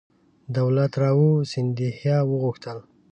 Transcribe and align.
دولت 0.57 0.91
راو 1.01 1.25
سیندهیا 1.51 2.17
وغوښتل. 2.29 2.77